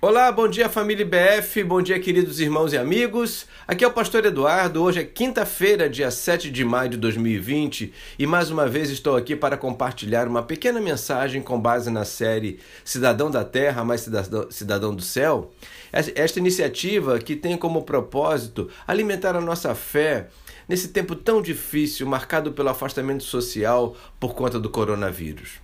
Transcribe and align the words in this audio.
Olá, 0.00 0.30
bom 0.30 0.46
dia 0.46 0.68
família 0.68 1.04
BF, 1.04 1.64
bom 1.64 1.82
dia 1.82 1.98
queridos 1.98 2.38
irmãos 2.38 2.72
e 2.72 2.78
amigos. 2.78 3.46
Aqui 3.66 3.84
é 3.84 3.88
o 3.88 3.92
pastor 3.92 4.24
Eduardo. 4.24 4.80
Hoje 4.80 5.00
é 5.00 5.04
quinta-feira, 5.04 5.90
dia 5.90 6.08
7 6.08 6.52
de 6.52 6.64
maio 6.64 6.90
de 6.90 6.96
2020, 6.96 7.92
e 8.16 8.24
mais 8.24 8.48
uma 8.48 8.68
vez 8.68 8.90
estou 8.90 9.16
aqui 9.16 9.34
para 9.34 9.56
compartilhar 9.56 10.28
uma 10.28 10.40
pequena 10.40 10.80
mensagem 10.80 11.42
com 11.42 11.60
base 11.60 11.90
na 11.90 12.04
série 12.04 12.60
Cidadão 12.84 13.28
da 13.28 13.44
Terra, 13.44 13.84
mais 13.84 14.08
Cidadão, 14.50 14.94
do 14.94 15.02
Céu. 15.02 15.52
Esta 15.92 16.38
iniciativa 16.38 17.18
que 17.18 17.34
tem 17.34 17.56
como 17.56 17.82
propósito 17.82 18.70
alimentar 18.86 19.34
a 19.34 19.40
nossa 19.40 19.74
fé 19.74 20.28
nesse 20.68 20.90
tempo 20.90 21.16
tão 21.16 21.42
difícil, 21.42 22.06
marcado 22.06 22.52
pelo 22.52 22.68
afastamento 22.68 23.24
social 23.24 23.96
por 24.20 24.36
conta 24.36 24.60
do 24.60 24.70
coronavírus. 24.70 25.54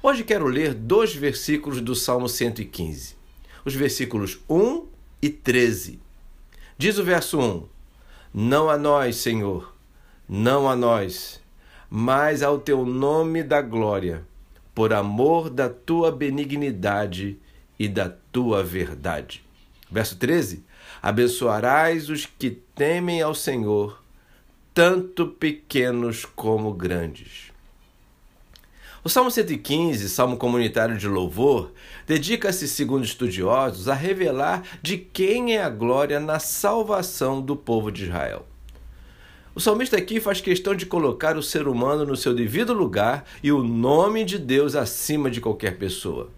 Hoje 0.00 0.22
quero 0.22 0.46
ler 0.46 0.74
dois 0.74 1.12
versículos 1.12 1.80
do 1.80 1.96
Salmo 1.96 2.28
115 2.28 3.21
os 3.64 3.74
versículos 3.74 4.38
1 4.48 4.86
e 5.20 5.30
13. 5.30 6.00
Diz 6.76 6.98
o 6.98 7.04
verso 7.04 7.38
1: 7.38 7.66
Não 8.34 8.68
a 8.68 8.76
nós, 8.76 9.16
Senhor, 9.16 9.74
não 10.28 10.68
a 10.68 10.74
nós, 10.74 11.40
mas 11.88 12.42
ao 12.42 12.58
teu 12.58 12.84
nome 12.84 13.42
da 13.42 13.62
glória, 13.62 14.24
por 14.74 14.92
amor 14.92 15.50
da 15.50 15.68
tua 15.68 16.10
benignidade 16.10 17.38
e 17.78 17.88
da 17.88 18.08
tua 18.32 18.64
verdade. 18.64 19.44
Verso 19.90 20.16
13: 20.16 20.64
Abençoarás 21.00 22.08
os 22.08 22.26
que 22.26 22.50
temem 22.74 23.22
ao 23.22 23.34
Senhor, 23.34 24.02
tanto 24.72 25.28
pequenos 25.28 26.24
como 26.24 26.72
grandes. 26.72 27.51
O 29.04 29.08
Salmo 29.08 29.32
115, 29.32 30.08
salmo 30.08 30.36
comunitário 30.36 30.96
de 30.96 31.08
louvor, 31.08 31.72
dedica-se, 32.06 32.68
segundo 32.68 33.04
estudiosos, 33.04 33.88
a 33.88 33.94
revelar 33.94 34.62
de 34.80 34.96
quem 34.96 35.56
é 35.56 35.62
a 35.62 35.68
glória 35.68 36.20
na 36.20 36.38
salvação 36.38 37.40
do 37.40 37.56
povo 37.56 37.90
de 37.90 38.04
Israel. 38.04 38.46
O 39.56 39.60
salmista 39.60 39.96
aqui 39.96 40.20
faz 40.20 40.40
questão 40.40 40.72
de 40.72 40.86
colocar 40.86 41.36
o 41.36 41.42
ser 41.42 41.66
humano 41.66 42.06
no 42.06 42.14
seu 42.14 42.32
devido 42.32 42.72
lugar 42.72 43.24
e 43.42 43.50
o 43.50 43.64
nome 43.64 44.24
de 44.24 44.38
Deus 44.38 44.76
acima 44.76 45.28
de 45.28 45.40
qualquer 45.40 45.78
pessoa. 45.78 46.30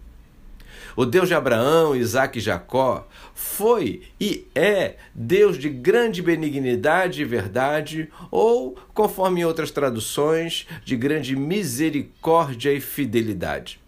O 0.95 1.05
Deus 1.05 1.27
de 1.27 1.33
Abraão, 1.33 1.93
Isaac 1.93 2.37
e 2.37 2.41
Jacó 2.41 3.05
foi 3.33 4.03
e 4.19 4.47
é 4.55 4.95
Deus 5.13 5.57
de 5.57 5.69
grande 5.69 6.21
benignidade 6.21 7.21
e 7.21 7.25
verdade, 7.25 8.09
ou, 8.31 8.77
conforme 8.93 9.43
outras 9.43 9.71
traduções, 9.71 10.65
de 10.85 10.95
grande 10.95 11.35
misericórdia 11.35 12.71
e 12.71 12.79
fidelidade. 12.79 13.79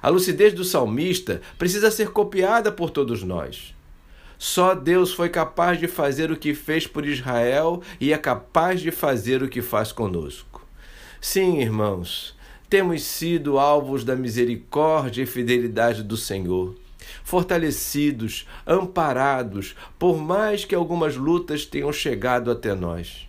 A 0.00 0.08
lucidez 0.08 0.52
do 0.52 0.62
salmista 0.62 1.40
precisa 1.58 1.90
ser 1.90 2.10
copiada 2.10 2.70
por 2.70 2.90
todos 2.90 3.24
nós. 3.24 3.74
Só 4.38 4.74
Deus 4.74 5.12
foi 5.12 5.28
capaz 5.28 5.80
de 5.80 5.88
fazer 5.88 6.30
o 6.30 6.36
que 6.36 6.54
fez 6.54 6.86
por 6.86 7.04
Israel 7.04 7.82
e 8.00 8.12
é 8.12 8.18
capaz 8.18 8.80
de 8.80 8.92
fazer 8.92 9.42
o 9.42 9.48
que 9.48 9.60
faz 9.62 9.90
conosco. 9.90 10.64
Sim, 11.20 11.58
irmãos, 11.58 12.35
temos 12.68 13.02
sido 13.02 13.58
alvos 13.58 14.04
da 14.04 14.16
misericórdia 14.16 15.22
e 15.22 15.26
fidelidade 15.26 16.02
do 16.02 16.16
Senhor, 16.16 16.74
fortalecidos, 17.22 18.46
amparados, 18.66 19.76
por 19.98 20.18
mais 20.18 20.64
que 20.64 20.74
algumas 20.74 21.16
lutas 21.16 21.64
tenham 21.64 21.92
chegado 21.92 22.50
até 22.50 22.74
nós. 22.74 23.28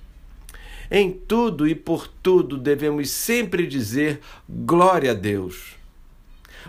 Em 0.90 1.12
tudo 1.12 1.68
e 1.68 1.76
por 1.76 2.08
tudo 2.08 2.58
devemos 2.58 3.10
sempre 3.10 3.68
dizer 3.68 4.22
glória 4.50 5.12
a 5.12 5.14
Deus. 5.14 5.76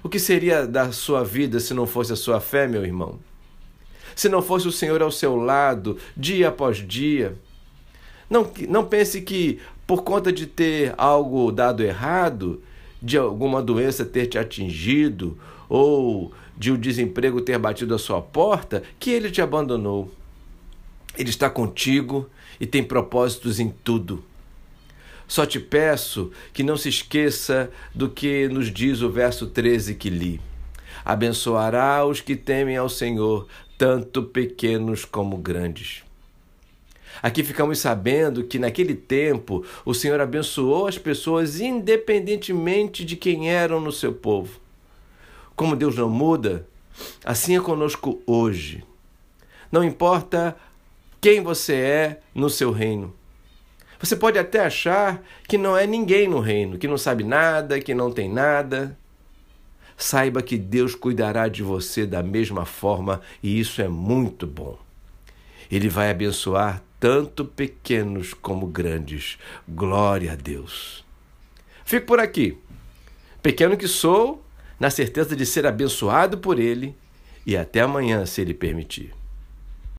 O 0.02 0.08
que 0.08 0.19
seria 0.19 0.66
da 0.66 0.92
sua 0.92 1.24
vida 1.24 1.61
se 1.61 1.72
não 1.72 1.86
fosse 1.86 2.12
a 2.12 2.16
sua 2.16 2.41
fé, 2.41 2.66
meu 2.66 2.84
irmão? 2.84 3.19
Se 4.14 4.28
não 4.28 4.42
fosse 4.42 4.66
o 4.66 4.72
Senhor 4.72 5.00
ao 5.00 5.11
seu 5.11 5.36
lado, 5.36 5.96
dia 6.16 6.48
após 6.48 6.78
dia? 6.78 7.36
Não, 8.28 8.50
não 8.69 8.84
pense 8.84 9.22
que 9.22 9.61
por 9.88 10.02
conta 10.02 10.30
de 10.30 10.46
ter 10.46 10.92
algo 10.98 11.50
dado 11.50 11.82
errado, 11.82 12.62
de 13.00 13.16
alguma 13.16 13.62
doença 13.62 14.04
ter 14.04 14.26
te 14.26 14.36
atingido 14.36 15.38
ou 15.66 16.30
de 16.54 16.70
o 16.70 16.76
desemprego 16.76 17.40
ter 17.40 17.58
batido 17.58 17.94
a 17.94 17.98
sua 17.98 18.20
porta, 18.20 18.82
que 19.00 19.08
ele 19.08 19.30
te 19.30 19.40
abandonou. 19.40 20.12
Ele 21.16 21.30
está 21.30 21.48
contigo 21.48 22.28
e 22.60 22.66
tem 22.66 22.84
propósitos 22.84 23.58
em 23.58 23.70
tudo. 23.82 24.22
Só 25.26 25.46
te 25.46 25.58
peço 25.58 26.32
que 26.52 26.62
não 26.62 26.76
se 26.76 26.90
esqueça 26.90 27.70
do 27.94 28.10
que 28.10 28.46
nos 28.48 28.70
diz 28.70 29.00
o 29.00 29.10
verso 29.10 29.46
13 29.46 29.94
que 29.94 30.10
li. 30.10 30.38
Abençoará 31.02 32.05
os 32.05 32.20
que 32.20 32.36
temem 32.36 32.76
ao 32.76 32.90
Senhor, 32.90 33.46
tanto 33.78 34.22
pequenos 34.22 35.06
como 35.06 35.38
grandes. 35.38 36.06
Aqui 37.23 37.42
ficamos 37.42 37.79
sabendo 37.79 38.45
que 38.45 38.58
naquele 38.58 38.95
tempo 38.95 39.64
o 39.84 39.92
Senhor 39.92 40.20
abençoou 40.20 40.86
as 40.86 40.98
pessoas 40.98 41.61
independentemente 41.61 43.05
de 43.05 43.17
quem 43.17 43.51
eram 43.51 43.80
no 43.80 43.92
seu 43.92 44.12
povo. 44.12 44.61
Como 45.56 45.74
Deus 45.74 45.96
não 45.96 46.08
muda, 46.08 46.67
assim 47.24 47.56
é 47.56 47.61
conosco 47.61 48.23
hoje. 48.27 48.84
Não 49.70 49.83
importa 49.83 50.56
quem 51.20 51.42
você 51.42 51.74
é 51.74 52.20
no 52.34 52.48
seu 52.48 52.70
reino. 52.70 53.12
Você 54.00 54.14
pode 54.14 54.39
até 54.39 54.61
achar 54.61 55.23
que 55.48 55.58
não 55.58 55.77
é 55.77 55.85
ninguém 55.85 56.29
no 56.29 56.39
reino, 56.39 56.79
que 56.79 56.86
não 56.86 56.96
sabe 56.96 57.24
nada, 57.24 57.80
que 57.80 57.92
não 57.92 58.12
tem 58.12 58.33
nada. 58.33 58.96
Saiba 59.96 60.40
que 60.40 60.56
Deus 60.56 60.95
cuidará 60.95 61.48
de 61.48 61.64
você 61.64 62.06
da 62.06 62.23
mesma 62.23 62.64
forma 62.64 63.20
e 63.42 63.58
isso 63.58 63.83
é 63.83 63.89
muito 63.89 64.46
bom. 64.46 64.79
Ele 65.68 65.89
vai 65.89 66.11
abençoar 66.11 66.83
tanto 67.01 67.45
pequenos 67.45 68.35
como 68.35 68.67
grandes. 68.67 69.39
Glória 69.69 70.33
a 70.33 70.36
Deus. 70.36 71.05
Fico 71.85 72.07
por 72.07 72.20
aqui. 72.20 72.59
Pequeno 73.42 73.77
que 73.77 73.89
sou, 73.89 74.45
na 74.79 74.91
certeza 74.91 75.35
de 75.35 75.47
ser 75.47 75.67
abençoado 75.67 76.39
por 76.39 76.59
Ele, 76.59 76.95
e 77.47 77.57
até 77.57 77.81
amanhã, 77.81 78.27
se 78.27 78.41
Ele 78.41 78.53
permitir. 78.53 79.17